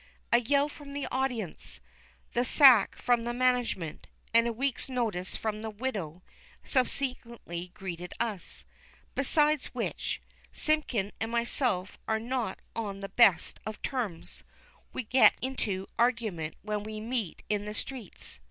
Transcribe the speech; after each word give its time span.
A 0.31 0.39
yell 0.39 0.67
from 0.67 0.93
the 0.93 1.05
audience, 1.11 1.79
the 2.33 2.43
sack 2.43 2.95
from 2.95 3.21
the 3.21 3.35
management, 3.35 4.07
and 4.33 4.47
a 4.47 4.51
week's 4.51 4.89
notice 4.89 5.35
from 5.35 5.61
the 5.61 5.69
widow, 5.69 6.23
subsequently 6.63 7.67
greeted 7.75 8.11
us. 8.19 8.65
Besides 9.13 9.67
which, 9.75 10.19
Simpkin 10.51 11.11
and 11.19 11.31
myself 11.31 11.99
are 12.07 12.17
not 12.17 12.57
on 12.75 13.01
the 13.01 13.09
best 13.09 13.59
of 13.63 13.79
terms. 13.83 14.43
We 14.91 15.03
get 15.03 15.35
into 15.39 15.85
argument 15.99 16.55
when 16.63 16.81
we 16.81 16.99
meet 16.99 17.43
in 17.47 17.65
the 17.65 17.75
streets. 17.75 18.39